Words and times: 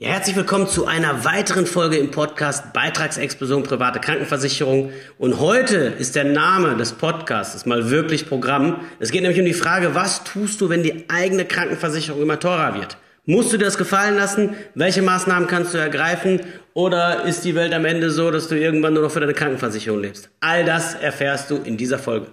Ja, 0.00 0.10
herzlich 0.10 0.36
willkommen 0.36 0.68
zu 0.68 0.86
einer 0.86 1.24
weiteren 1.24 1.66
Folge 1.66 1.96
im 1.96 2.12
Podcast 2.12 2.72
Beitragsexplosion 2.72 3.64
private 3.64 3.98
Krankenversicherung. 3.98 4.92
Und 5.18 5.40
heute 5.40 5.74
ist 5.76 6.14
der 6.14 6.22
Name 6.22 6.76
des 6.76 6.92
Podcasts 6.92 7.66
mal 7.66 7.90
wirklich 7.90 8.28
Programm. 8.28 8.78
Es 9.00 9.10
geht 9.10 9.22
nämlich 9.22 9.40
um 9.40 9.44
die 9.44 9.54
Frage, 9.54 9.96
was 9.96 10.22
tust 10.22 10.60
du, 10.60 10.68
wenn 10.68 10.84
die 10.84 11.10
eigene 11.10 11.46
Krankenversicherung 11.46 12.22
immer 12.22 12.38
teurer 12.38 12.76
wird? 12.76 12.96
Musst 13.26 13.52
du 13.52 13.56
dir 13.56 13.64
das 13.64 13.76
gefallen 13.76 14.14
lassen? 14.14 14.54
Welche 14.76 15.02
Maßnahmen 15.02 15.48
kannst 15.48 15.74
du 15.74 15.78
ergreifen? 15.78 16.42
Oder 16.74 17.24
ist 17.24 17.44
die 17.44 17.56
Welt 17.56 17.74
am 17.74 17.84
Ende 17.84 18.10
so, 18.10 18.30
dass 18.30 18.46
du 18.46 18.56
irgendwann 18.56 18.94
nur 18.94 19.02
noch 19.02 19.10
für 19.10 19.18
deine 19.18 19.34
Krankenversicherung 19.34 20.00
lebst? 20.00 20.30
All 20.38 20.64
das 20.64 20.94
erfährst 20.94 21.50
du 21.50 21.56
in 21.56 21.76
dieser 21.76 21.98
Folge. 21.98 22.28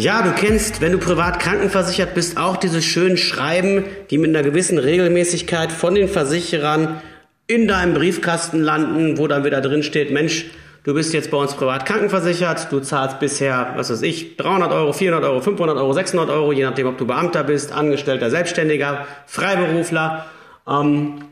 Ja, 0.00 0.22
du 0.22 0.32
kennst, 0.32 0.80
wenn 0.80 0.92
du 0.92 0.98
privat 0.98 1.40
krankenversichert 1.40 2.14
bist, 2.14 2.38
auch 2.38 2.56
diese 2.56 2.80
schönen 2.80 3.18
Schreiben, 3.18 3.84
die 4.08 4.16
mit 4.16 4.30
einer 4.30 4.42
gewissen 4.42 4.78
Regelmäßigkeit 4.78 5.70
von 5.70 5.94
den 5.94 6.08
Versicherern 6.08 7.02
in 7.46 7.68
deinem 7.68 7.92
Briefkasten 7.92 8.62
landen, 8.62 9.18
wo 9.18 9.26
dann 9.26 9.44
wieder 9.44 9.60
drin 9.60 9.82
steht, 9.82 10.10
Mensch, 10.10 10.46
du 10.84 10.94
bist 10.94 11.12
jetzt 11.12 11.30
bei 11.30 11.36
uns 11.36 11.52
privat 11.52 11.84
krankenversichert, 11.84 12.72
du 12.72 12.80
zahlst 12.80 13.20
bisher, 13.20 13.74
was 13.76 13.90
weiß 13.90 14.00
ich, 14.00 14.38
300 14.38 14.72
Euro, 14.72 14.94
400 14.94 15.28
Euro, 15.28 15.42
500 15.42 15.76
Euro, 15.76 15.92
600 15.92 16.30
Euro, 16.30 16.52
je 16.52 16.64
nachdem, 16.64 16.86
ob 16.86 16.96
du 16.96 17.06
Beamter 17.06 17.44
bist, 17.44 17.70
Angestellter, 17.70 18.30
Selbstständiger, 18.30 19.06
Freiberufler. 19.26 20.24
Ähm, 20.66 21.26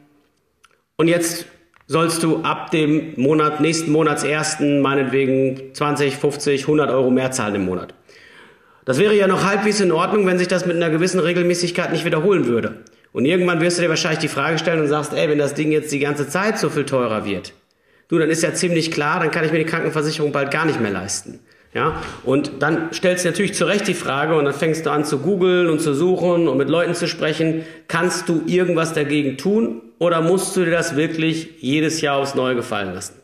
und 0.99 1.09
jetzt 1.09 1.47
sollst 1.87 2.23
du 2.23 2.43
ab 2.43 2.71
dem 2.71 3.15
Monat, 3.17 3.63
nächsten 3.63 3.91
Monatsersten 3.93 4.83
meinetwegen 4.83 5.73
20, 5.73 6.17
50, 6.17 6.65
100 6.65 6.91
Euro 6.91 7.11
mehr 7.11 7.31
zahlen 7.31 7.55
im 7.55 7.65
Monat. 7.65 7.95
Das 8.89 8.97
wäre 8.97 9.15
ja 9.15 9.27
noch 9.27 9.45
halbwegs 9.45 9.81
in 9.81 9.93
Ordnung, 9.93 10.25
wenn 10.25 10.39
sich 10.39 10.49
das 10.49 10.65
mit 10.65 10.75
einer 10.75 10.89
gewissen 10.89 11.21
Regelmäßigkeit 11.21 11.93
nicht 11.93 12.07
wiederholen 12.07 12.47
würde. 12.47 12.77
Und 13.13 13.27
irgendwann 13.27 13.61
wirst 13.61 13.77
du 13.77 13.83
dir 13.83 13.91
wahrscheinlich 13.91 14.21
die 14.21 14.29
Frage 14.29 14.59
stellen 14.59 14.81
und 14.81 14.87
sagst, 14.87 15.13
ey, 15.13 15.29
wenn 15.29 15.37
das 15.37 15.53
Ding 15.53 15.71
jetzt 15.71 15.93
die 15.93 15.99
ganze 15.99 16.27
Zeit 16.27 16.59
so 16.59 16.71
viel 16.71 16.87
teurer 16.87 17.27
wird, 17.27 17.53
du, 18.09 18.19
dann 18.19 18.31
ist 18.31 18.43
ja 18.43 18.55
ziemlich 18.55 18.91
klar, 18.91 19.21
dann 19.21 19.31
kann 19.31 19.45
ich 19.45 19.53
mir 19.53 19.59
die 19.59 19.67
Krankenversicherung 19.67 20.33
bald 20.33 20.51
gar 20.51 20.65
nicht 20.65 20.81
mehr 20.81 20.91
leisten. 20.91 21.41
Ja, 21.75 22.03
und 22.25 22.63
dann 22.63 22.89
stellst 22.95 23.27
du 23.27 23.29
natürlich 23.29 23.53
zu 23.53 23.67
Recht 23.67 23.87
die 23.87 23.93
Frage 23.93 24.35
und 24.39 24.47
dann 24.47 24.55
fängst 24.55 24.87
du 24.87 24.91
an 24.91 25.05
zu 25.05 25.19
googeln 25.19 25.69
und 25.69 25.83
zu 25.83 25.93
suchen 25.93 26.49
und 26.49 26.57
mit 26.57 26.71
Leuten 26.71 26.95
zu 26.95 27.09
sprechen. 27.09 27.67
Kannst 27.89 28.27
du 28.31 28.41
irgendwas 28.47 28.95
dagegen 28.95 29.37
tun 29.37 29.83
oder 29.99 30.23
musst 30.23 30.57
du 30.57 30.65
dir 30.65 30.71
das 30.71 30.97
wirklich 30.97 31.51
jedes 31.59 32.01
Jahr 32.01 32.17
aufs 32.17 32.35
Neue 32.35 32.55
gefallen 32.55 32.95
lassen? 32.95 33.21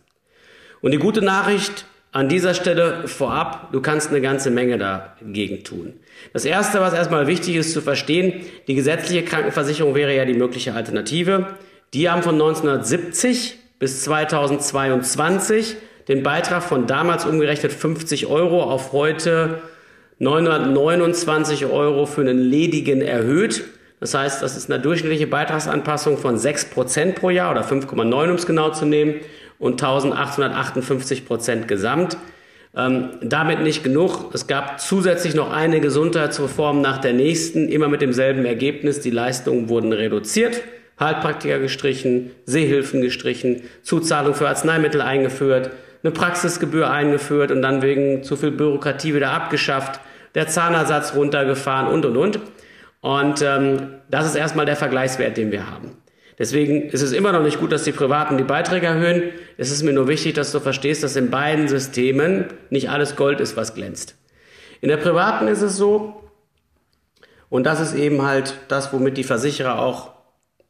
Und 0.83 0.91
die 0.91 0.99
gute 0.99 1.23
Nachricht 1.23 1.87
an 2.15 2.29
dieser 2.29 2.55
Stelle 2.55 3.09
vorab, 3.09 3.73
du 3.73 3.81
kannst 3.81 4.11
eine 4.11 4.21
ganze 4.21 4.53
Menge 4.53 4.79
dagegen 4.79 5.65
tun. 5.65 5.95
Das 6.33 6.45
Erste, 6.45 6.81
was 6.81 6.95
erstmal 6.95 7.27
wichtig 7.27 7.57
ist 7.57 7.73
zu 7.73 7.81
verstehen, 7.81 8.47
die 8.69 8.77
gesetzliche 8.77 9.25
Krankenversicherung 9.25 9.97
wäre 9.97 10.15
ja 10.15 10.25
die 10.25 10.35
mögliche 10.35 10.75
Alternative. 10.75 11.49
Die 11.93 12.09
haben 12.09 12.23
von 12.23 12.35
1970 12.35 13.59
bis 13.81 14.05
2022 14.05 15.75
den 16.07 16.23
Beitrag 16.23 16.63
von 16.63 16.87
damals 16.87 17.25
umgerechnet 17.25 17.73
50 17.73 18.29
Euro 18.29 18.63
auf 18.63 18.93
heute 18.93 19.63
929 20.21 21.67
Euro 21.67 22.07
für 22.07 22.21
einen 22.21 22.39
ledigen 22.39 23.03
erhöht. 23.03 23.65
Das 23.99 24.15
heißt, 24.15 24.41
das 24.41 24.57
ist 24.57 24.71
eine 24.71 24.81
durchschnittliche 24.81 25.27
Beitragsanpassung 25.27 26.19
von 26.19 26.39
6% 26.39 27.15
pro 27.15 27.31
Jahr 27.31 27.51
oder 27.51 27.65
5,9 27.65 28.31
um 28.31 28.37
es 28.37 28.47
genau 28.47 28.71
zu 28.71 28.87
nehmen 28.87 29.17
und 29.59 29.83
1858 29.83 31.27
Prozent 31.27 31.69
gesamt. 31.69 32.17
Ähm, 32.77 33.11
damit 33.23 33.61
nicht 33.61 33.85
genug. 33.85 34.35
Es 34.35 34.49
gab 34.49 34.81
zusätzlich 34.81 35.35
noch 35.35 35.53
eine 35.53 35.81
Gesundheitsreform 35.81 36.81
nach 36.81 36.99
der 36.99 37.13
nächsten, 37.13 37.69
immer 37.69 37.89
mit 37.89 38.03
demselben 38.03 38.45
Ergebnis. 38.45 39.01
Die 39.01 39.11
Leistungen 39.11 39.69
wurden 39.69 39.93
reduziert, 39.93 40.61
Heilpraktiker 40.99 41.61
gestrichen, 41.61 42.33
Sehhilfen 42.47 43.01
gestrichen, 43.01 43.63
Zuzahlung 43.83 44.35
für 44.35 44.49
Arzneimittel 44.49 45.01
eingeführt, 45.01 45.71
eine 46.03 46.11
Praxisgebühr 46.11 46.91
eingeführt 46.91 47.53
und 47.53 47.63
dann 47.63 47.81
wegen 47.81 48.25
zu 48.25 48.37
viel 48.37 48.51
Bürokratie 48.51 49.15
wieder 49.15 49.31
abgeschafft, 49.31 50.01
der 50.35 50.49
Zahnersatz 50.49 51.15
runtergefahren 51.15 51.93
und 51.93 52.05
und 52.05 52.17
und. 52.17 52.41
Und 53.01 53.43
ähm, 53.43 54.01
das 54.11 54.27
ist 54.27 54.35
erstmal 54.35 54.67
der 54.67 54.77
Vergleichswert, 54.77 55.37
den 55.37 55.53
wir 55.53 55.71
haben. 55.71 55.97
Deswegen 56.39 56.89
ist 56.89 57.03
es 57.03 57.13
immer 57.13 57.33
noch 57.33 57.43
nicht 57.43 57.61
gut, 57.61 57.71
dass 57.71 57.85
die 57.85 57.93
Privaten 57.93 58.37
die 58.37 58.45
Beiträge 58.45 58.87
erhöhen. 58.87 59.31
Es 59.57 59.71
ist 59.71 59.83
mir 59.83 59.93
nur 59.93 60.09
wichtig, 60.09 60.35
dass 60.35 60.53
du 60.53 60.61
verstehst, 60.61 61.03
dass 61.03 61.17
in 61.17 61.31
beiden 61.31 61.69
Systemen 61.69 62.47
nicht 62.71 62.91
alles 62.91 63.17
Gold 63.17 63.41
ist, 63.41 63.57
was 63.57 63.75
glänzt. 63.75 64.17
In 64.81 64.89
der 64.89 64.97
Privaten 64.97 65.47
ist 65.47 65.63
es 65.63 65.77
so, 65.77 66.21
und 67.49 67.65
das 67.65 67.81
ist 67.81 67.95
eben 67.95 68.23
halt 68.23 68.55
das, 68.69 68.93
womit 68.93 69.17
die 69.17 69.23
Versicherer 69.23 69.79
auch 69.79 70.11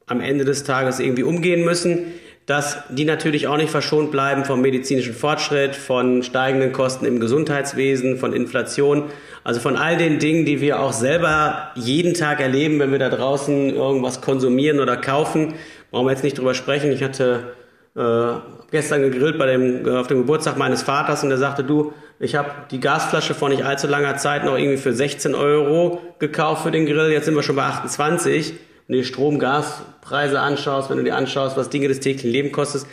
am 0.05 0.21
Ende 0.21 0.45
des 0.45 0.63
Tages 0.63 0.99
irgendwie 0.99 1.23
umgehen 1.23 1.65
müssen, 1.65 2.13
dass 2.45 2.77
die 2.89 3.05
natürlich 3.05 3.47
auch 3.47 3.57
nicht 3.57 3.71
verschont 3.71 4.11
bleiben 4.11 4.45
vom 4.45 4.61
medizinischen 4.61 5.15
Fortschritt, 5.15 5.75
von 5.75 6.21
steigenden 6.21 6.73
Kosten 6.73 7.05
im 7.05 7.19
Gesundheitswesen, 7.19 8.17
von 8.17 8.33
Inflation, 8.33 9.05
also 9.43 9.59
von 9.59 9.75
all 9.75 9.97
den 9.97 10.19
Dingen, 10.19 10.45
die 10.45 10.61
wir 10.61 10.79
auch 10.79 10.93
selber 10.93 11.71
jeden 11.75 12.13
Tag 12.13 12.39
erleben, 12.39 12.79
wenn 12.79 12.91
wir 12.91 12.99
da 12.99 13.09
draußen 13.09 13.71
irgendwas 13.71 14.21
konsumieren 14.21 14.79
oder 14.79 14.95
kaufen. 14.95 15.55
Brauchen 15.89 16.05
wir 16.05 16.11
jetzt 16.11 16.23
nicht 16.23 16.37
drüber 16.37 16.53
sprechen. 16.53 16.91
Ich 16.91 17.01
hatte 17.01 17.53
äh, 17.95 18.33
gestern 18.69 19.01
gegrillt 19.01 19.39
bei 19.39 19.47
dem, 19.47 19.87
auf 19.87 20.07
dem 20.07 20.19
Geburtstag 20.19 20.57
meines 20.57 20.83
Vaters 20.83 21.23
und 21.23 21.29
der 21.29 21.39
sagte, 21.39 21.63
du, 21.63 21.93
ich 22.19 22.35
habe 22.35 22.51
die 22.69 22.79
Gasflasche 22.79 23.33
vor 23.33 23.49
nicht 23.49 23.65
allzu 23.65 23.87
langer 23.87 24.17
Zeit 24.17 24.45
noch 24.45 24.55
irgendwie 24.57 24.77
für 24.77 24.93
16 24.93 25.33
Euro 25.33 26.01
gekauft 26.19 26.63
für 26.63 26.71
den 26.71 26.85
Grill, 26.85 27.11
jetzt 27.11 27.25
sind 27.25 27.35
wir 27.35 27.43
schon 27.43 27.55
bei 27.55 27.63
28 27.63 28.53
wenn 28.87 28.95
du 28.95 29.01
die 29.01 29.07
Strom-Gaspreise 29.07 30.39
anschaust, 30.39 30.89
wenn 30.89 30.97
du 30.97 31.03
dir 31.03 31.15
anschaust, 31.15 31.57
was 31.57 31.69
Dinge 31.69 31.87
des 31.87 31.99
täglichen 31.99 32.31
Lebens 32.31 32.53
kostet, 32.53 32.85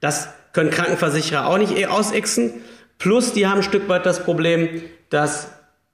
das 0.00 0.28
können 0.52 0.70
Krankenversicherer 0.70 1.46
auch 1.46 1.58
nicht 1.58 1.76
eh 1.76 1.86
ausexen. 1.86 2.52
Plus, 2.98 3.32
die 3.32 3.46
haben 3.46 3.58
ein 3.58 3.62
Stück 3.62 3.88
weit 3.88 4.06
das 4.06 4.24
Problem, 4.24 4.68
dass 5.08 5.52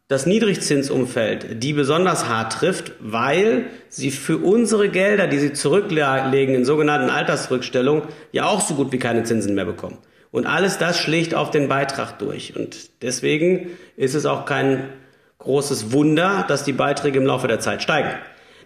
das 0.08 0.26
Niedrigzinsumfeld 0.26 1.62
die 1.62 1.72
besonders 1.72 2.28
hart 2.28 2.52
trifft, 2.52 2.92
weil 3.00 3.66
sie 3.88 4.10
für 4.10 4.38
unsere 4.38 4.88
Gelder, 4.88 5.26
die 5.26 5.38
sie 5.38 5.52
zurücklegen 5.52 6.54
in 6.54 6.64
sogenannten 6.64 7.10
Altersrückstellungen, 7.10 8.04
ja 8.30 8.46
auch 8.46 8.60
so 8.60 8.74
gut 8.74 8.92
wie 8.92 8.98
keine 8.98 9.24
Zinsen 9.24 9.54
mehr 9.54 9.64
bekommen. 9.64 9.98
Und 10.30 10.46
alles 10.46 10.78
das 10.78 10.98
schlägt 10.98 11.34
auf 11.34 11.50
den 11.50 11.68
Beitrag 11.68 12.18
durch. 12.18 12.56
Und 12.56 13.02
deswegen 13.02 13.70
ist 13.96 14.14
es 14.14 14.26
auch 14.26 14.44
kein 14.44 14.90
großes 15.38 15.92
Wunder, 15.92 16.44
dass 16.46 16.64
die 16.64 16.72
Beiträge 16.72 17.18
im 17.18 17.26
Laufe 17.26 17.48
der 17.48 17.60
Zeit 17.60 17.82
steigen. 17.82 18.10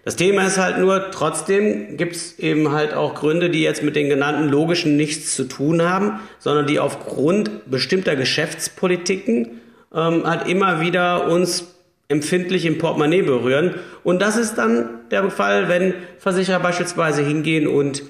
Das 0.04 0.16
Thema 0.16 0.46
ist 0.46 0.56
halt 0.56 0.78
nur, 0.78 1.10
trotzdem 1.10 1.96
gibt 1.96 2.16
es 2.16 2.38
eben 2.38 2.72
halt 2.72 2.94
auch 2.94 3.14
Gründe, 3.14 3.50
die 3.50 3.62
jetzt 3.62 3.82
mit 3.82 3.96
den 3.96 4.08
genannten 4.08 4.48
logischen 4.48 4.96
nichts 4.96 5.36
zu 5.36 5.44
tun 5.44 5.82
haben, 5.82 6.20
sondern 6.38 6.66
die 6.66 6.78
aufgrund 6.78 7.70
bestimmter 7.70 8.16
Geschäftspolitiken 8.16 9.60
ähm, 9.94 10.24
halt 10.24 10.48
immer 10.48 10.80
wieder 10.80 11.28
uns 11.28 11.74
empfindlich 12.08 12.64
im 12.64 12.78
Portemonnaie 12.78 13.22
berühren. 13.22 13.74
Und 14.02 14.22
das 14.22 14.36
ist 14.36 14.54
dann 14.56 14.88
der 15.10 15.30
Fall, 15.30 15.68
wenn 15.68 15.94
Versicherer 16.18 16.60
beispielsweise 16.60 17.22
hingehen 17.22 17.68
und 17.68 18.02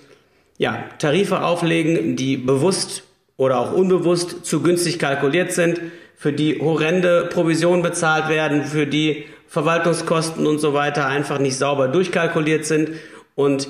ja, 0.59 0.85
Tarife 0.99 1.43
auflegen, 1.43 2.17
die 2.17 2.37
bewusst 2.37 3.03
oder 3.37 3.59
auch 3.59 3.73
unbewusst 3.73 4.45
zu 4.45 4.63
günstig 4.63 4.99
kalkuliert 4.99 5.53
sind, 5.53 5.81
für 6.17 6.33
die 6.33 6.61
horrende 6.61 7.29
Provisionen 7.33 7.83
bezahlt 7.83 8.29
werden, 8.29 8.65
für 8.65 8.87
die 8.87 9.25
Verwaltungskosten 9.51 10.47
und 10.47 10.61
so 10.61 10.75
weiter 10.75 11.07
einfach 11.07 11.41
nicht 11.41 11.59
sauber 11.59 11.89
durchkalkuliert 11.89 12.65
sind 12.65 12.91
und 13.35 13.69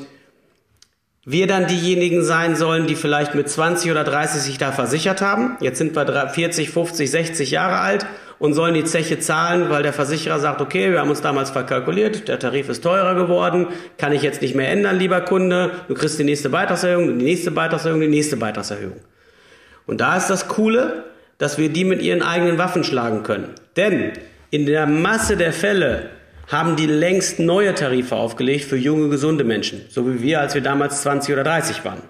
wir 1.25 1.47
dann 1.47 1.69
diejenigen 1.69 2.23
sein 2.23 2.55
sollen, 2.55 2.87
die 2.87 2.95
vielleicht 2.95 3.35
mit 3.35 3.49
20 3.49 3.91
oder 3.91 4.05
30 4.05 4.43
sich 4.43 4.59
da 4.59 4.73
versichert 4.73 5.23
haben. 5.23 5.57
Jetzt 5.61 5.79
sind 5.79 5.97
wir 5.97 6.29
40, 6.29 6.69
50, 6.69 7.11
60 7.11 7.51
Jahre 7.51 7.79
alt 7.79 8.05
und 8.39 8.53
sollen 8.53 8.75
die 8.75 8.85
Zeche 8.85 9.21
zahlen, 9.21 9.71
weil 9.71 9.83
der 9.83 9.95
Versicherer 9.95 10.39
sagt, 10.39 10.61
okay, 10.61 10.93
wir 10.93 11.01
haben 11.01 11.09
uns 11.09 11.23
damals 11.23 11.49
verkalkuliert, 11.49 12.29
der 12.29 12.39
Tarif 12.39 12.69
ist 12.69 12.83
teurer 12.83 13.15
geworden, 13.15 13.69
kann 13.97 14.13
ich 14.13 14.21
jetzt 14.21 14.43
nicht 14.43 14.55
mehr 14.55 14.71
ändern, 14.71 14.99
lieber 14.99 15.23
Kunde, 15.23 15.71
du 15.89 15.95
kriegst 15.95 16.19
die 16.19 16.25
nächste 16.25 16.51
Beitragserhöhung, 16.51 17.19
die 17.19 17.25
nächste 17.25 17.53
Beitragserhöhung, 17.53 18.03
die 18.03 18.09
nächste 18.09 18.37
Beitragserhöhung. 18.37 19.01
Und 19.87 20.03
da 20.03 20.19
ist 20.19 20.29
das 20.29 20.47
Coole, 20.47 21.05
dass 21.39 21.57
wir 21.57 21.71
die 21.71 21.85
mit 21.87 22.03
ihren 22.03 22.21
eigenen 22.21 22.59
Waffen 22.59 22.85
schlagen 22.85 23.23
können. 23.23 23.55
Denn 23.77 24.13
in 24.51 24.67
der 24.67 24.87
Masse 24.87 25.37
der 25.37 25.53
Fälle 25.53 26.11
haben 26.49 26.77
die 26.77 26.87
längst 26.87 27.39
neue 27.39 27.75
Tarife 27.75 28.17
aufgelegt 28.17 28.65
für 28.65 28.77
junge, 28.77 29.09
gesunde 29.09 29.45
Menschen, 29.45 29.83
so 29.89 30.13
wie 30.13 30.21
wir, 30.21 30.41
als 30.41 30.55
wir 30.55 30.63
damals 30.63 31.03
20 31.03 31.33
oder 31.33 31.45
30 31.45 31.85
waren. 31.85 32.03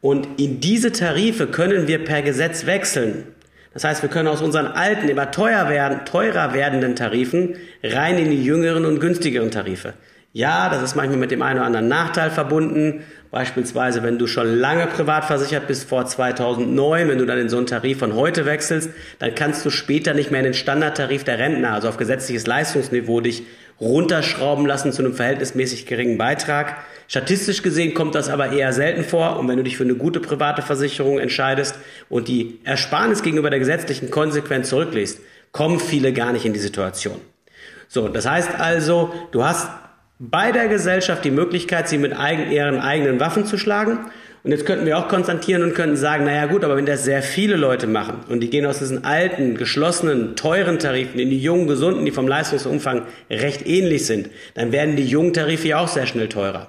Und 0.00 0.38
in 0.38 0.60
diese 0.60 0.92
Tarife 0.92 1.46
können 1.46 1.88
wir 1.88 2.04
per 2.04 2.22
Gesetz 2.22 2.66
wechseln. 2.66 3.26
Das 3.72 3.82
heißt, 3.82 4.02
wir 4.02 4.08
können 4.08 4.28
aus 4.28 4.42
unseren 4.42 4.66
alten, 4.66 5.08
immer 5.08 5.32
teuer 5.32 5.68
werden, 5.68 6.04
teurer 6.04 6.54
werdenden 6.54 6.94
Tarifen 6.94 7.56
rein 7.82 8.18
in 8.18 8.30
die 8.30 8.44
jüngeren 8.44 8.84
und 8.84 9.00
günstigeren 9.00 9.50
Tarife. 9.50 9.94
Ja, 10.32 10.68
das 10.68 10.82
ist 10.82 10.94
manchmal 10.94 11.18
mit 11.18 11.32
dem 11.32 11.42
einen 11.42 11.58
oder 11.58 11.66
anderen 11.66 11.88
Nachteil 11.88 12.30
verbunden, 12.30 13.02
Beispielsweise, 13.34 14.04
wenn 14.04 14.16
du 14.16 14.28
schon 14.28 14.46
lange 14.46 14.86
privat 14.86 15.24
versichert 15.24 15.66
bist, 15.66 15.88
vor 15.88 16.06
2009, 16.06 17.08
wenn 17.08 17.18
du 17.18 17.26
dann 17.26 17.36
in 17.36 17.48
so 17.48 17.56
einen 17.56 17.66
Tarif 17.66 17.98
von 17.98 18.14
heute 18.14 18.46
wechselst, 18.46 18.90
dann 19.18 19.34
kannst 19.34 19.66
du 19.66 19.70
später 19.70 20.14
nicht 20.14 20.30
mehr 20.30 20.38
in 20.38 20.44
den 20.44 20.54
Standardtarif 20.54 21.24
der 21.24 21.40
Rentner, 21.40 21.72
also 21.72 21.88
auf 21.88 21.96
gesetzliches 21.96 22.46
Leistungsniveau, 22.46 23.20
dich 23.20 23.42
runterschrauben 23.80 24.66
lassen 24.66 24.92
zu 24.92 25.02
einem 25.02 25.14
verhältnismäßig 25.14 25.86
geringen 25.86 26.16
Beitrag. 26.16 26.76
Statistisch 27.08 27.62
gesehen 27.62 27.92
kommt 27.92 28.14
das 28.14 28.28
aber 28.28 28.52
eher 28.52 28.72
selten 28.72 29.02
vor. 29.02 29.36
Und 29.36 29.48
wenn 29.48 29.56
du 29.56 29.64
dich 29.64 29.76
für 29.76 29.82
eine 29.82 29.96
gute 29.96 30.20
private 30.20 30.62
Versicherung 30.62 31.18
entscheidest 31.18 31.74
und 32.08 32.28
die 32.28 32.60
Ersparnis 32.62 33.24
gegenüber 33.24 33.50
der 33.50 33.58
gesetzlichen 33.58 34.12
konsequent 34.12 34.66
zurücklegst, 34.66 35.18
kommen 35.50 35.80
viele 35.80 36.12
gar 36.12 36.30
nicht 36.30 36.46
in 36.46 36.52
die 36.52 36.60
Situation. 36.60 37.20
So, 37.88 38.06
das 38.06 38.30
heißt 38.30 38.60
also, 38.60 39.12
du 39.32 39.42
hast 39.42 39.68
bei 40.18 40.52
der 40.52 40.68
Gesellschaft 40.68 41.24
die 41.24 41.30
Möglichkeit, 41.30 41.88
sie 41.88 41.98
mit 41.98 42.16
eigen, 42.16 42.50
ihren 42.50 42.80
eigenen 42.80 43.20
Waffen 43.20 43.46
zu 43.46 43.58
schlagen. 43.58 43.98
Und 44.42 44.50
jetzt 44.50 44.66
könnten 44.66 44.84
wir 44.84 44.98
auch 44.98 45.08
konstatieren 45.08 45.62
und 45.62 45.74
könnten 45.74 45.96
sagen, 45.96 46.26
naja 46.26 46.44
gut, 46.46 46.64
aber 46.64 46.76
wenn 46.76 46.84
das 46.84 47.04
sehr 47.04 47.22
viele 47.22 47.56
Leute 47.56 47.86
machen 47.86 48.24
und 48.28 48.40
die 48.40 48.50
gehen 48.50 48.66
aus 48.66 48.78
diesen 48.78 49.02
alten, 49.02 49.56
geschlossenen, 49.56 50.36
teuren 50.36 50.78
Tarifen 50.78 51.18
in 51.18 51.30
die 51.30 51.38
jungen, 51.38 51.66
gesunden, 51.66 52.04
die 52.04 52.10
vom 52.10 52.28
Leistungsumfang 52.28 53.06
recht 53.30 53.66
ähnlich 53.66 54.04
sind, 54.04 54.28
dann 54.52 54.70
werden 54.70 54.96
die 54.96 55.06
jungen 55.06 55.32
Tarife 55.32 55.68
ja 55.68 55.78
auch 55.78 55.88
sehr 55.88 56.06
schnell 56.06 56.28
teurer. 56.28 56.68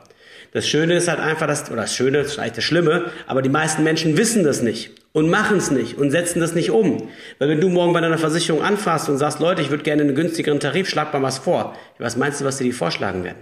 Das 0.53 0.65
Schöne 0.65 0.94
ist 0.94 1.09
halt 1.09 1.19
einfach, 1.19 1.48
dass, 1.48 1.69
oder 1.69 1.81
das 1.81 1.94
Schöne 1.94 2.19
ist 2.19 2.36
vielleicht 2.36 2.56
das 2.56 2.63
Schlimme, 2.63 3.12
aber 3.27 3.41
die 3.41 3.50
meisten 3.50 3.83
Menschen 3.83 4.18
wissen 4.18 4.45
das 4.45 4.62
nicht 4.62 4.91
und 5.15 5.29
machen 5.29 5.56
es 5.56 5.71
nicht 5.71 5.97
und 5.97 6.12
setzen 6.12 6.41
das 6.41 6.56
nicht 6.56 6.71
um. 6.71 7.07
Weil 7.39 7.47
wenn 7.47 7.62
du 7.62 7.69
morgen 7.69 7.94
bei 7.94 8.01
deiner 8.01 8.17
Versicherung 8.17 8.62
anfasst 8.62 9.07
und 9.07 9.17
sagst, 9.17 9.39
Leute, 9.39 9.62
ich 9.62 9.69
würde 9.69 9.83
gerne 9.83 10.01
einen 10.01 10.13
günstigeren 10.13 10.59
Tarif, 10.59 10.89
schlag 10.89 11.13
mal 11.13 11.21
was 11.21 11.38
vor. 11.38 11.73
Was 12.00 12.17
meinst 12.17 12.41
du, 12.41 12.45
was 12.45 12.57
dir 12.57 12.65
die 12.65 12.73
vorschlagen 12.73 13.23
werden? 13.23 13.38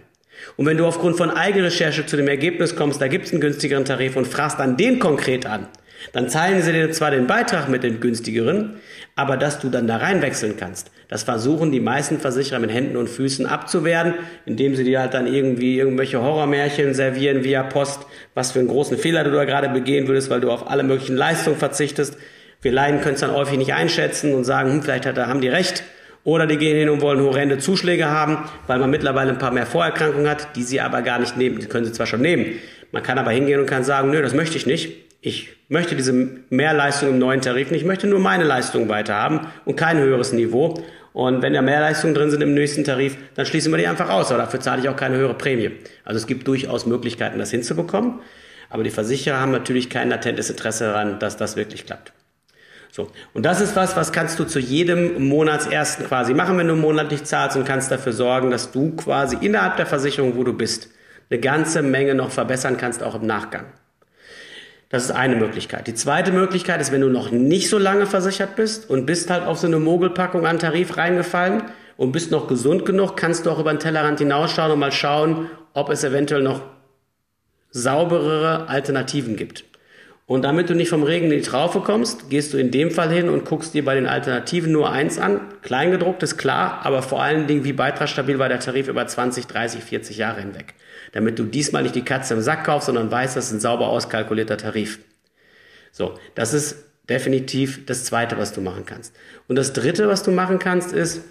Und 0.55 0.67
wenn 0.67 0.77
du 0.77 0.85
aufgrund 0.85 1.17
von 1.17 1.31
Eigenrecherche 1.31 2.05
zu 2.05 2.15
dem 2.15 2.27
Ergebnis 2.27 2.75
kommst, 2.75 3.01
da 3.01 3.07
gibt 3.07 3.25
es 3.25 3.31
einen 3.31 3.41
günstigeren 3.41 3.85
Tarif 3.85 4.15
und 4.15 4.27
fragst 4.27 4.59
dann 4.59 4.77
den 4.77 4.99
konkret 4.99 5.47
an, 5.47 5.67
dann 6.11 6.29
zahlen 6.29 6.61
sie 6.61 6.71
dir 6.71 6.91
zwar 6.91 7.11
den 7.11 7.27
Beitrag 7.27 7.69
mit 7.69 7.83
dem 7.83 7.99
günstigeren, 7.99 8.75
aber 9.15 9.37
dass 9.37 9.59
du 9.59 9.69
dann 9.69 9.87
da 9.87 9.97
reinwechseln 9.97 10.57
kannst, 10.57 10.91
das 11.07 11.23
versuchen 11.23 11.71
die 11.71 11.79
meisten 11.79 12.19
Versicherer 12.19 12.59
mit 12.59 12.71
Händen 12.71 12.97
und 12.97 13.09
Füßen 13.09 13.45
abzuwehren, 13.45 14.15
indem 14.45 14.75
sie 14.75 14.83
dir 14.83 14.99
halt 14.99 15.13
dann 15.13 15.31
irgendwie 15.31 15.77
irgendwelche 15.77 16.21
Horrormärchen 16.21 16.93
servieren 16.93 17.43
via 17.43 17.63
Post, 17.63 18.01
was 18.33 18.51
für 18.51 18.59
einen 18.59 18.67
großen 18.67 18.97
Fehler 18.97 19.23
du 19.23 19.31
da 19.31 19.45
gerade 19.45 19.69
begehen 19.69 20.07
würdest, 20.07 20.29
weil 20.29 20.41
du 20.41 20.51
auf 20.51 20.69
alle 20.69 20.83
möglichen 20.83 21.15
Leistungen 21.15 21.57
verzichtest. 21.57 22.17
Wir 22.61 22.71
Leiden 22.71 23.01
können 23.01 23.15
es 23.15 23.21
dann 23.21 23.33
häufig 23.33 23.57
nicht 23.57 23.73
einschätzen 23.73 24.33
und 24.33 24.45
sagen, 24.45 24.71
hm, 24.71 24.81
vielleicht 24.81 25.05
hat, 25.05 25.17
haben 25.17 25.41
die 25.41 25.49
recht. 25.49 25.83
Oder 26.23 26.47
die 26.47 26.57
gehen 26.57 26.77
hin 26.77 26.89
und 26.89 27.01
wollen 27.01 27.19
horrende 27.19 27.57
Zuschläge 27.57 28.09
haben, 28.09 28.37
weil 28.65 28.79
man 28.79 28.89
mittlerweile 28.89 29.31
ein 29.31 29.37
paar 29.37 29.51
mehr 29.51 29.65
Vorerkrankungen 29.65 30.29
hat, 30.29 30.55
die 30.55 30.63
sie 30.63 30.79
aber 30.79 31.01
gar 31.01 31.19
nicht 31.19 31.35
nehmen. 31.35 31.59
Die 31.59 31.65
können 31.65 31.85
sie 31.85 31.91
zwar 31.91 32.07
schon 32.07 32.21
nehmen. 32.21 32.45
Man 32.93 33.03
kann 33.03 33.17
aber 33.17 33.31
hingehen 33.31 33.59
und 33.59 33.65
kann 33.65 33.83
sagen, 33.83 34.09
nö, 34.09 34.21
das 34.21 34.33
möchte 34.33 34.55
ich 34.55 34.65
nicht. 34.65 35.12
Ich 35.25 35.55
möchte 35.69 35.95
diese 35.95 36.11
Mehrleistung 36.49 37.11
im 37.11 37.17
neuen 37.17 37.39
Tarif 37.39 37.71
nicht. 37.71 37.79
Ich 37.79 37.87
möchte 37.87 38.07
nur 38.07 38.19
meine 38.19 38.43
Leistung 38.43 38.89
weiter 38.89 39.15
haben 39.15 39.47
und 39.63 39.77
kein 39.77 39.97
höheres 39.97 40.33
Niveau. 40.33 40.83
Und 41.13 41.41
wenn 41.41 41.53
da 41.53 41.61
mehr 41.61 41.79
Leistungen 41.79 42.13
drin 42.13 42.29
sind 42.29 42.41
im 42.41 42.53
nächsten 42.53 42.83
Tarif, 42.83 43.15
dann 43.35 43.45
schließen 43.45 43.71
wir 43.71 43.77
die 43.77 43.87
einfach 43.87 44.09
aus. 44.09 44.31
Aber 44.31 44.39
dafür 44.39 44.59
zahle 44.59 44.81
ich 44.81 44.89
auch 44.89 44.97
keine 44.97 45.15
höhere 45.15 45.33
Prämie. 45.35 45.71
Also 46.03 46.17
es 46.17 46.27
gibt 46.27 46.45
durchaus 46.45 46.85
Möglichkeiten, 46.85 47.39
das 47.39 47.51
hinzubekommen. 47.51 48.19
Aber 48.69 48.83
die 48.83 48.89
Versicherer 48.89 49.39
haben 49.39 49.53
natürlich 49.53 49.89
kein 49.89 50.09
latentes 50.09 50.49
Interesse 50.49 50.87
daran, 50.87 51.19
dass 51.19 51.37
das 51.37 51.55
wirklich 51.55 51.85
klappt. 51.85 52.11
So. 52.91 53.09
Und 53.33 53.45
das 53.45 53.61
ist 53.61 53.77
was, 53.77 53.95
was 53.95 54.11
kannst 54.11 54.37
du 54.39 54.43
zu 54.43 54.59
jedem 54.59 55.29
Monatsersten 55.29 56.05
quasi 56.05 56.33
machen, 56.33 56.57
wenn 56.57 56.67
du 56.67 56.75
monatlich 56.75 57.23
zahlst 57.23 57.55
und 57.55 57.63
kannst 57.63 57.89
dafür 57.91 58.11
sorgen, 58.11 58.51
dass 58.51 58.73
du 58.73 58.93
quasi 58.97 59.37
innerhalb 59.39 59.77
der 59.77 59.85
Versicherung, 59.85 60.35
wo 60.35 60.43
du 60.43 60.51
bist, 60.51 60.89
eine 61.29 61.39
ganze 61.39 61.81
Menge 61.81 62.13
noch 62.13 62.31
verbessern 62.31 62.75
kannst, 62.75 63.01
auch 63.01 63.15
im 63.15 63.25
Nachgang. 63.25 63.67
Das 64.93 65.05
ist 65.05 65.11
eine 65.11 65.35
Möglichkeit. 65.35 65.87
Die 65.87 65.95
zweite 65.95 66.31
Möglichkeit 66.31 66.79
ist, 66.79 66.91
wenn 66.91 67.01
du 67.01 67.09
noch 67.09 67.31
nicht 67.31 67.67
so 67.67 67.79
lange 67.79 68.05
versichert 68.05 68.55
bist 68.55 68.91
und 68.91 69.07
bist 69.07 69.31
halt 69.31 69.43
auf 69.43 69.57
so 69.57 69.65
eine 69.65 69.79
Mogelpackung 69.79 70.45
an 70.45 70.59
Tarif 70.59 70.97
reingefallen 70.97 71.63
und 71.97 72.11
bist 72.11 72.29
noch 72.29 72.47
gesund 72.47 72.85
genug, 72.85 73.17
kannst 73.17 73.47
du 73.47 73.49
auch 73.49 73.57
über 73.57 73.73
den 73.73 73.79
Tellerrand 73.79 74.19
hinausschauen 74.19 74.71
und 74.71 74.77
mal 74.77 74.91
schauen, 74.91 75.49
ob 75.73 75.89
es 75.89 76.03
eventuell 76.03 76.43
noch 76.43 76.61
sauberere 77.71 78.69
Alternativen 78.69 79.35
gibt. 79.35 79.63
Und 80.25 80.43
damit 80.43 80.69
du 80.69 80.73
nicht 80.73 80.89
vom 80.89 81.03
Regen 81.03 81.25
in 81.25 81.37
die 81.37 81.41
Traufe 81.41 81.81
kommst, 81.81 82.29
gehst 82.29 82.53
du 82.53 82.57
in 82.57 82.71
dem 82.71 82.91
Fall 82.91 83.11
hin 83.11 83.27
und 83.27 83.43
guckst 83.43 83.73
dir 83.73 83.83
bei 83.83 83.93
den 83.93 84.07
Alternativen 84.07 84.71
nur 84.71 84.89
eins 84.89 85.19
an. 85.19 85.41
Kleingedruckt 85.61 86.23
ist 86.23 86.37
klar, 86.37 86.79
aber 86.83 87.01
vor 87.01 87.21
allen 87.21 87.45
Dingen, 87.45 87.65
wie 87.65 87.73
beitragsstabil 87.73 88.39
war 88.39 88.47
der 88.47 88.61
Tarif 88.61 88.87
über 88.87 89.05
20, 89.05 89.47
30, 89.47 89.83
40 89.83 90.17
Jahre 90.17 90.39
hinweg. 90.39 90.75
Damit 91.11 91.39
du 91.39 91.43
diesmal 91.43 91.83
nicht 91.83 91.95
die 91.95 92.05
Katze 92.05 92.35
im 92.35 92.41
Sack 92.41 92.63
kaufst, 92.63 92.85
sondern 92.85 93.11
weißt, 93.11 93.35
das 93.35 93.47
ist 93.47 93.51
ein 93.51 93.59
sauber 93.59 93.89
auskalkulierter 93.89 94.55
Tarif. 94.55 94.99
So, 95.91 96.17
das 96.35 96.53
ist 96.53 96.85
definitiv 97.09 97.85
das 97.85 98.05
Zweite, 98.05 98.37
was 98.37 98.53
du 98.53 98.61
machen 98.61 98.85
kannst. 98.85 99.13
Und 99.49 99.57
das 99.57 99.73
Dritte, 99.73 100.07
was 100.07 100.23
du 100.23 100.31
machen 100.31 100.57
kannst, 100.57 100.93
ist, 100.93 101.21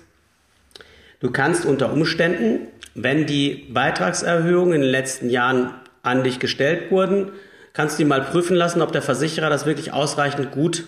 du 1.20 1.30
kannst 1.30 1.64
unter 1.64 1.92
Umständen, 1.92 2.68
wenn 2.94 3.26
die 3.26 3.68
Beitragserhöhungen 3.72 4.74
in 4.74 4.80
den 4.82 4.90
letzten 4.90 5.30
Jahren 5.30 5.72
an 6.02 6.24
dich 6.24 6.38
gestellt 6.40 6.90
wurden, 6.90 7.32
kannst 7.72 7.98
du 7.98 8.04
mal 8.04 8.22
prüfen 8.22 8.56
lassen, 8.56 8.82
ob 8.82 8.92
der 8.92 9.02
Versicherer 9.02 9.50
das 9.50 9.66
wirklich 9.66 9.92
ausreichend 9.92 10.50
gut 10.50 10.84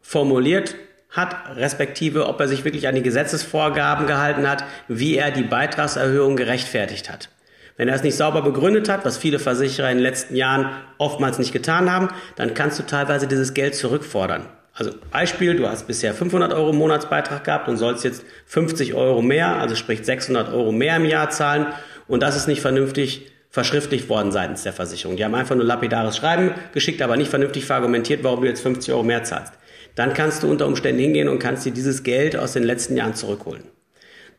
formuliert 0.00 0.74
hat, 1.10 1.56
respektive 1.56 2.26
ob 2.26 2.40
er 2.40 2.48
sich 2.48 2.64
wirklich 2.64 2.88
an 2.88 2.94
die 2.94 3.02
Gesetzesvorgaben 3.02 4.06
gehalten 4.06 4.48
hat, 4.48 4.64
wie 4.88 5.16
er 5.16 5.30
die 5.30 5.42
Beitragserhöhung 5.42 6.36
gerechtfertigt 6.36 7.10
hat. 7.10 7.28
Wenn 7.76 7.88
er 7.88 7.94
es 7.94 8.02
nicht 8.02 8.16
sauber 8.16 8.42
begründet 8.42 8.88
hat, 8.88 9.04
was 9.04 9.18
viele 9.18 9.38
Versicherer 9.38 9.90
in 9.90 9.98
den 9.98 10.02
letzten 10.02 10.36
Jahren 10.36 10.70
oftmals 10.98 11.38
nicht 11.38 11.52
getan 11.52 11.90
haben, 11.90 12.08
dann 12.36 12.54
kannst 12.54 12.78
du 12.78 12.82
teilweise 12.82 13.26
dieses 13.26 13.54
Geld 13.54 13.74
zurückfordern. 13.74 14.46
Also 14.74 14.92
Beispiel, 15.10 15.56
du 15.56 15.68
hast 15.68 15.86
bisher 15.86 16.14
500 16.14 16.52
Euro 16.54 16.72
Monatsbeitrag 16.72 17.44
gehabt 17.44 17.68
und 17.68 17.76
sollst 17.76 18.04
jetzt 18.04 18.24
50 18.46 18.94
Euro 18.94 19.20
mehr, 19.20 19.58
also 19.58 19.74
sprich 19.74 20.02
600 20.02 20.52
Euro 20.52 20.72
mehr 20.72 20.96
im 20.96 21.04
Jahr 21.04 21.28
zahlen 21.30 21.66
und 22.08 22.22
das 22.22 22.36
ist 22.36 22.46
nicht 22.46 22.62
vernünftig 22.62 23.30
verschriftlicht 23.52 24.08
worden 24.08 24.32
seitens 24.32 24.62
der 24.62 24.72
Versicherung. 24.72 25.16
Die 25.16 25.24
haben 25.24 25.34
einfach 25.34 25.54
nur 25.54 25.64
lapidares 25.64 26.16
Schreiben 26.16 26.52
geschickt, 26.72 27.02
aber 27.02 27.16
nicht 27.18 27.28
vernünftig 27.28 27.66
verargumentiert, 27.66 28.24
warum 28.24 28.40
du 28.40 28.48
jetzt 28.48 28.62
50 28.62 28.92
Euro 28.94 29.04
mehr 29.04 29.22
zahlst. 29.24 29.52
Dann 29.94 30.14
kannst 30.14 30.42
du 30.42 30.50
unter 30.50 30.66
Umständen 30.66 31.02
hingehen 31.02 31.28
und 31.28 31.38
kannst 31.38 31.66
dir 31.66 31.72
dieses 31.72 32.02
Geld 32.02 32.34
aus 32.34 32.54
den 32.54 32.62
letzten 32.62 32.96
Jahren 32.96 33.14
zurückholen. 33.14 33.62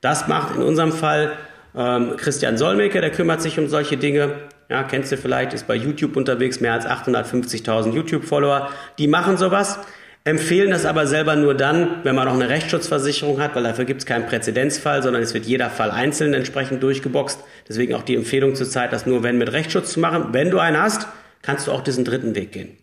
Das 0.01 0.27
macht 0.27 0.55
in 0.55 0.63
unserem 0.63 0.91
Fall 0.91 1.33
ähm, 1.75 2.17
Christian 2.17 2.57
Solmecke, 2.57 3.01
der 3.01 3.11
kümmert 3.11 3.43
sich 3.43 3.59
um 3.59 3.67
solche 3.67 3.97
Dinge. 3.97 4.31
Ja, 4.67 4.81
kennst 4.81 5.11
du 5.11 5.17
vielleicht, 5.17 5.53
ist 5.53 5.67
bei 5.67 5.75
YouTube 5.75 6.17
unterwegs, 6.17 6.59
mehr 6.59 6.73
als 6.73 6.87
850.000 6.87 7.93
YouTube-Follower. 7.93 8.71
Die 8.97 9.07
machen 9.07 9.37
sowas 9.37 9.79
empfehlen 10.25 10.71
das 10.71 10.85
aber 10.85 11.05
selber 11.05 11.35
nur 11.35 11.53
dann, 11.53 12.03
wenn 12.03 12.15
man 12.15 12.27
noch 12.27 12.33
eine 12.33 12.49
Rechtsschutzversicherung 12.49 13.41
hat, 13.41 13.55
weil 13.55 13.63
dafür 13.63 13.85
gibt 13.85 14.01
es 14.01 14.05
keinen 14.05 14.25
Präzedenzfall, 14.25 15.03
sondern 15.03 15.21
es 15.21 15.33
wird 15.33 15.45
jeder 15.45 15.69
Fall 15.69 15.91
einzeln 15.91 16.33
entsprechend 16.33 16.81
durchgeboxt. 16.81 17.39
Deswegen 17.67 17.93
auch 17.93 18.03
die 18.03 18.15
Empfehlung 18.15 18.55
zur 18.55 18.69
Zeit, 18.69 18.93
das 18.93 19.05
nur 19.05 19.23
wenn 19.23 19.37
mit 19.37 19.51
Rechtsschutz 19.51 19.93
zu 19.93 19.99
machen. 19.99 20.27
Wenn 20.31 20.49
du 20.49 20.59
einen 20.59 20.81
hast, 20.81 21.07
kannst 21.41 21.67
du 21.67 21.71
auch 21.71 21.81
diesen 21.81 22.05
dritten 22.05 22.35
Weg 22.35 22.53
gehen. 22.53 22.77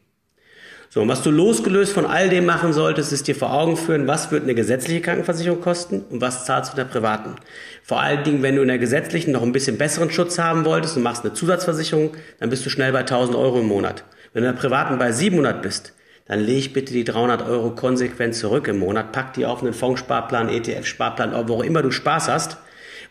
So, 0.92 1.02
und 1.02 1.08
was 1.08 1.22
du 1.22 1.30
losgelöst 1.30 1.92
von 1.92 2.04
all 2.04 2.28
dem 2.28 2.46
machen 2.46 2.72
solltest, 2.72 3.12
ist 3.12 3.28
dir 3.28 3.36
vor 3.36 3.52
Augen 3.52 3.76
führen, 3.76 4.08
was 4.08 4.32
wird 4.32 4.42
eine 4.42 4.56
gesetzliche 4.56 5.00
Krankenversicherung 5.00 5.60
kosten 5.60 6.00
und 6.10 6.20
was 6.20 6.46
zahlst 6.46 6.72
du 6.72 6.76
der 6.76 6.84
privaten. 6.84 7.36
Vor 7.84 8.00
allen 8.00 8.24
Dingen, 8.24 8.42
wenn 8.42 8.56
du 8.56 8.62
in 8.62 8.68
der 8.68 8.78
gesetzlichen 8.78 9.30
noch 9.30 9.44
ein 9.44 9.52
bisschen 9.52 9.78
besseren 9.78 10.10
Schutz 10.10 10.40
haben 10.40 10.64
wolltest 10.64 10.96
und 10.96 11.04
machst 11.04 11.24
eine 11.24 11.32
Zusatzversicherung, 11.32 12.16
dann 12.40 12.50
bist 12.50 12.66
du 12.66 12.70
schnell 12.70 12.90
bei 12.90 13.00
1000 13.00 13.36
Euro 13.36 13.60
im 13.60 13.68
Monat. 13.68 14.02
Wenn 14.32 14.42
du 14.42 14.48
in 14.48 14.54
der 14.54 14.60
privaten 14.60 14.98
bei 14.98 15.12
700 15.12 15.62
bist, 15.62 15.94
dann 16.30 16.38
leg 16.38 16.72
bitte 16.72 16.92
die 16.92 17.02
300 17.02 17.42
Euro 17.48 17.72
konsequent 17.72 18.36
zurück 18.36 18.68
im 18.68 18.78
Monat, 18.78 19.10
pack 19.10 19.32
die 19.32 19.46
auf 19.46 19.64
einen 19.64 19.72
Fondssparplan, 19.72 20.48
ETF-Sparplan, 20.48 21.48
wo 21.48 21.56
auch 21.56 21.64
immer 21.64 21.82
du 21.82 21.90
Spaß 21.90 22.28
hast, 22.28 22.58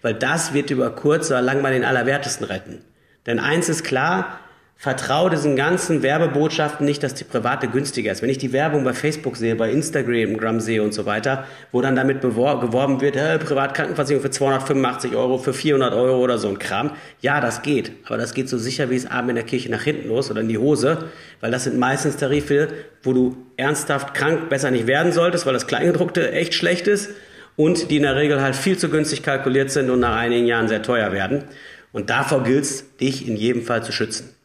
weil 0.01 0.13
das 0.13 0.53
wird 0.53 0.69
über 0.69 0.91
kurz 0.91 1.29
oder 1.29 1.41
lang 1.41 1.61
mal 1.61 1.73
den 1.73 1.83
Allerwertesten 1.83 2.45
retten. 2.45 2.81
Denn 3.25 3.39
eins 3.39 3.67
ist 3.67 3.83
klar, 3.83 4.39
vertraue 4.81 5.29
diesen 5.29 5.57
ganzen 5.57 6.03
Werbebotschaften 6.03 6.86
nicht, 6.86 7.03
dass 7.03 7.13
die 7.13 7.25
private 7.25 7.67
günstiger 7.67 8.13
ist. 8.13 8.21
Wenn 8.21 8.29
ich 8.29 8.38
die 8.38 8.53
Werbung 8.53 8.86
bei 8.86 8.93
Facebook 8.93 9.36
sehe, 9.36 9.57
bei 9.57 9.69
Instagram 9.69 10.62
sehe 10.62 10.81
und 10.81 10.93
so 10.93 11.05
weiter, 11.05 11.43
wo 11.74 11.81
dann 11.81 11.98
damit 11.98 12.21
geworben 12.21 13.01
wird, 13.01 13.17
äh, 13.17 13.38
Privatkrankenversicherung 13.39 14.21
für 14.21 14.31
285 14.31 15.17
Euro, 15.17 15.38
für 15.38 15.53
400 15.53 15.93
Euro 15.93 16.24
oder 16.24 16.38
so 16.38 16.48
ein 16.48 16.59
Kram. 16.59 16.91
Ja, 17.19 17.41
das 17.41 17.62
geht. 17.62 17.91
Aber 18.05 18.15
das 18.17 18.33
geht 18.33 18.48
so 18.48 18.57
sicher 18.57 18.89
wie 18.89 18.95
es 18.95 19.05
abend 19.05 19.31
in 19.31 19.36
der 19.36 19.43
Kirche 19.43 19.69
nach 19.69 19.83
hinten 19.83 20.07
los 20.07 20.31
oder 20.31 20.39
in 20.39 20.48
die 20.48 20.57
Hose, 20.57 21.09
weil 21.41 21.51
das 21.51 21.65
sind 21.65 21.77
meistens 21.77 22.15
Tarife, 22.15 22.69
wo 23.03 23.12
du 23.12 23.36
ernsthaft 23.57 24.13
krank 24.13 24.48
besser 24.48 24.71
nicht 24.71 24.88
werden 24.88 25.12
solltest, 25.12 25.45
weil 25.45 25.53
das 25.53 25.67
Kleingedruckte 25.67 26.31
echt 26.31 26.53
schlecht 26.53 26.88
ist 26.88 27.09
und 27.57 27.91
die 27.91 27.98
in 27.98 28.03
der 28.03 28.15
Regel 28.15 28.41
halt 28.41 28.55
viel 28.55 28.77
zu 28.77 28.88
günstig 28.88 29.24
kalkuliert 29.24 29.71
sind 29.71 29.89
und 29.89 30.00
nach 30.00 30.15
einigen 30.15 30.48
Jahren 30.48 30.69
sehr 30.69 30.81
teuer 30.81 31.12
werden. 31.12 31.43
Und 31.91 32.09
davor 32.09 32.43
gilt 32.45 32.63
es, 32.63 32.95
dich 32.95 33.27
in 33.27 33.36
jedem 33.36 33.63
Fall 33.63 33.83
zu 33.83 33.91
schützen. 33.91 34.38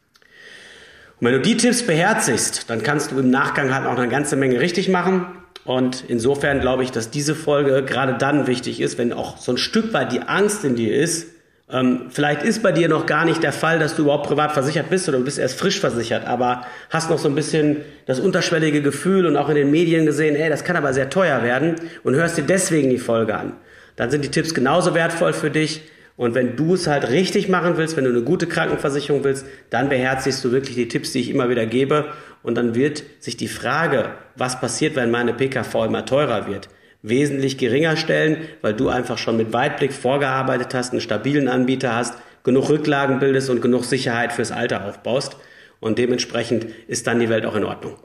Und 1.21 1.27
wenn 1.27 1.35
du 1.35 1.41
die 1.41 1.57
Tipps 1.57 1.83
beherzigst, 1.87 2.69
dann 2.69 2.83
kannst 2.83 3.13
du 3.13 3.19
im 3.19 3.31
Nachgang 3.31 3.75
halt 3.75 3.87
auch 3.87 3.97
eine 3.97 4.09
ganze 4.09 4.37
Menge 4.37 4.61
richtig 4.61 4.89
machen. 4.89 5.27
Und 5.65 6.05
insofern 6.09 6.61
glaube 6.61 6.83
ich, 6.83 6.91
dass 6.91 7.11
diese 7.11 7.35
Folge 7.35 7.83
gerade 7.85 8.19
dann 8.19 8.47
wichtig 8.47 8.81
ist, 8.81 8.99
wenn 8.99 9.13
auch 9.13 9.39
so 9.39 9.53
ein 9.53 9.57
Stück 9.59 9.93
weit 9.93 10.13
die 10.13 10.21
Angst 10.21 10.65
in 10.65 10.77
dir 10.77 10.95
ist, 10.95 11.29
Ähm, 11.71 12.11
vielleicht 12.11 12.43
ist 12.43 12.63
bei 12.63 12.73
dir 12.73 12.89
noch 12.91 13.07
gar 13.07 13.25
nicht 13.25 13.43
der 13.43 13.53
Fall, 13.53 13.79
dass 13.79 13.97
du 13.97 14.03
überhaupt 14.03 14.27
privat 14.27 14.53
versichert 14.53 14.91
bist 14.91 15.09
oder 15.09 15.17
du 15.17 15.25
bist 15.25 15.39
erst 15.39 15.59
frisch 15.59 15.81
versichert, 15.81 16.27
aber 16.27 16.67
hast 16.91 17.09
noch 17.09 17.19
so 17.19 17.27
ein 17.27 17.35
bisschen 17.35 17.79
das 18.05 18.21
unterschwellige 18.21 18.83
Gefühl 18.83 19.25
und 19.25 19.39
auch 19.39 19.49
in 19.49 19.55
den 19.55 19.71
Medien 19.71 20.05
gesehen, 20.05 20.37
ey, 20.37 20.51
das 20.51 20.63
kann 20.63 20.77
aber 20.77 20.93
sehr 20.93 21.09
teuer 21.09 21.43
werden 21.43 21.77
und 22.03 22.15
hörst 22.15 22.37
dir 22.37 22.45
deswegen 22.45 22.91
die 22.91 22.99
Folge 22.99 23.35
an. 23.35 23.55
Dann 23.97 24.11
sind 24.11 24.27
die 24.27 24.31
Tipps 24.31 24.53
genauso 24.53 24.95
wertvoll 24.95 25.33
für 25.33 25.51
dich. 25.51 25.81
Und 26.17 26.35
wenn 26.35 26.57
du 26.57 26.75
es 26.75 26.87
halt 26.87 27.09
richtig 27.09 27.49
machen 27.49 27.77
willst, 27.77 27.97
wenn 27.97 28.05
du 28.05 28.11
eine 28.11 28.23
gute 28.23 28.47
Krankenversicherung 28.47 29.25
willst, 29.25 29.47
dann 29.71 29.89
beherzigst 29.89 30.45
du 30.45 30.53
wirklich 30.53 30.77
die 30.77 30.89
Tipps, 30.89 31.13
die 31.13 31.21
ich 31.21 31.31
immer 31.31 31.49
wieder 31.49 31.67
gebe. 31.67 32.07
Und 32.43 32.57
dann 32.57 32.75
wird 32.75 33.03
sich 33.19 33.37
die 33.37 33.49
Frage, 33.49 34.11
was 34.37 34.61
passiert, 34.61 34.95
wenn 34.95 35.11
meine 35.11 35.35
PKV 35.35 35.87
immer 35.87 36.05
teurer 36.05 36.47
wird, 36.47 36.69
wesentlich 37.03 37.59
geringer 37.59 37.97
stellen, 37.97 38.49
weil 38.63 38.75
du 38.75 38.89
einfach 38.89 39.19
schon 39.19 39.37
mit 39.37 39.53
Weitblick 39.53 39.93
vorgearbeitet 39.93 40.73
hast, 40.73 40.93
einen 40.93 41.01
stabilen 41.01 41.49
Anbieter 41.49 41.97
hast, 41.97 42.15
genug 42.45 42.69
Rücklagen 42.69 43.19
bildest 43.19 43.51
und 43.51 43.61
genug 43.61 43.85
Sicherheit 43.85 44.33
fürs 44.33 44.53
Alter 44.53 44.85
aufbaust. 44.85 45.37
Und 45.81 45.99
dementsprechend 45.99 46.67
ist 46.87 47.07
dann 47.09 47.19
die 47.19 47.29
Welt 47.29 47.45
auch 47.45 47.57
in 47.57 47.65
Ordnung. 47.65 47.97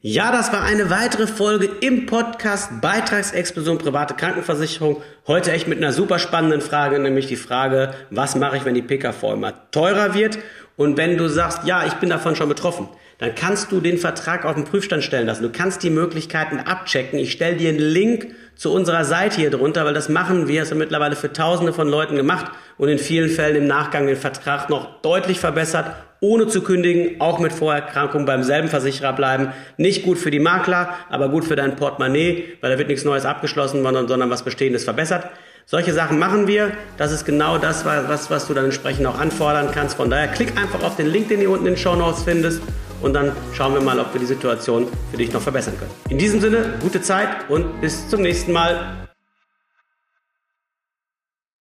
Ja, 0.00 0.30
das 0.30 0.52
war 0.52 0.62
eine 0.62 0.90
weitere 0.90 1.26
Folge 1.26 1.68
im 1.80 2.06
Podcast 2.06 2.80
Beitragsexplosion 2.80 3.78
private 3.78 4.14
Krankenversicherung. 4.14 5.02
Heute 5.26 5.50
echt 5.50 5.66
mit 5.66 5.78
einer 5.78 5.92
super 5.92 6.20
spannenden 6.20 6.60
Frage, 6.60 7.00
nämlich 7.00 7.26
die 7.26 7.34
Frage, 7.34 7.92
was 8.08 8.36
mache 8.36 8.58
ich, 8.58 8.64
wenn 8.64 8.74
die 8.74 8.82
PKV 8.82 9.32
immer 9.32 9.54
teurer 9.72 10.14
wird? 10.14 10.38
Und 10.76 10.96
wenn 10.98 11.16
du 11.16 11.28
sagst, 11.28 11.64
ja, 11.64 11.84
ich 11.84 11.94
bin 11.94 12.10
davon 12.10 12.36
schon 12.36 12.48
betroffen, 12.48 12.88
dann 13.18 13.34
kannst 13.34 13.72
du 13.72 13.80
den 13.80 13.98
Vertrag 13.98 14.44
auf 14.44 14.54
den 14.54 14.66
Prüfstand 14.66 15.02
stellen 15.02 15.26
lassen. 15.26 15.42
Du 15.42 15.50
kannst 15.50 15.82
die 15.82 15.90
Möglichkeiten 15.90 16.60
abchecken. 16.60 17.18
Ich 17.18 17.32
stelle 17.32 17.56
dir 17.56 17.70
einen 17.70 17.80
Link 17.80 18.28
zu 18.54 18.72
unserer 18.72 19.04
Seite 19.04 19.40
hier 19.40 19.50
drunter, 19.50 19.84
weil 19.84 19.94
das 19.94 20.08
machen 20.08 20.46
wir. 20.46 20.62
Es 20.62 20.70
haben 20.70 20.78
mittlerweile 20.78 21.16
für 21.16 21.32
Tausende 21.32 21.72
von 21.72 21.88
Leuten 21.88 22.14
gemacht 22.14 22.52
und 22.76 22.88
in 22.88 23.00
vielen 23.00 23.30
Fällen 23.30 23.56
im 23.56 23.66
Nachgang 23.66 24.06
den 24.06 24.14
Vertrag 24.14 24.70
noch 24.70 25.02
deutlich 25.02 25.40
verbessert, 25.40 25.96
ohne 26.20 26.48
zu 26.48 26.62
kündigen, 26.62 27.20
auch 27.20 27.38
mit 27.38 27.52
Vorerkrankung 27.52 28.24
beim 28.26 28.42
selben 28.42 28.68
Versicherer 28.68 29.12
bleiben. 29.12 29.52
Nicht 29.76 30.04
gut 30.04 30.18
für 30.18 30.30
die 30.30 30.40
Makler, 30.40 30.94
aber 31.08 31.28
gut 31.28 31.44
für 31.44 31.56
dein 31.56 31.76
Portemonnaie, 31.76 32.56
weil 32.60 32.72
da 32.72 32.78
wird 32.78 32.88
nichts 32.88 33.04
Neues 33.04 33.24
abgeschlossen, 33.24 33.82
sondern 33.82 34.30
was 34.30 34.42
Bestehendes 34.42 34.84
verbessert. 34.84 35.28
Solche 35.66 35.92
Sachen 35.92 36.18
machen 36.18 36.46
wir. 36.46 36.72
Das 36.96 37.12
ist 37.12 37.26
genau 37.26 37.58
das, 37.58 37.84
was, 37.84 38.30
was 38.30 38.46
du 38.46 38.54
dann 38.54 38.64
entsprechend 38.64 39.06
auch 39.06 39.18
anfordern 39.18 39.68
kannst. 39.72 39.96
Von 39.96 40.08
daher 40.08 40.28
klick 40.28 40.56
einfach 40.56 40.82
auf 40.82 40.96
den 40.96 41.06
Link, 41.06 41.28
den 41.28 41.40
du 41.40 41.50
unten 41.50 41.66
in 41.66 41.74
den 41.74 41.78
Show 41.78 41.94
Notes 41.94 42.22
findest 42.22 42.62
und 43.02 43.12
dann 43.12 43.32
schauen 43.52 43.74
wir 43.74 43.80
mal, 43.80 43.98
ob 44.00 44.12
wir 44.12 44.20
die 44.20 44.26
Situation 44.26 44.88
für 45.10 45.16
dich 45.16 45.32
noch 45.32 45.42
verbessern 45.42 45.74
können. 45.78 45.90
In 46.08 46.18
diesem 46.18 46.40
Sinne, 46.40 46.74
gute 46.80 47.02
Zeit 47.02 47.28
und 47.48 47.80
bis 47.80 48.08
zum 48.08 48.22
nächsten 48.22 48.52
Mal. 48.52 49.07